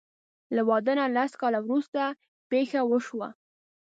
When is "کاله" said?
1.41-1.59